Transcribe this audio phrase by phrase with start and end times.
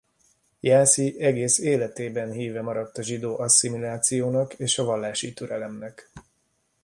[0.59, 6.11] Jászi egész életében híve maradt a zsidó asszimilációnak és a vallási türelemnek.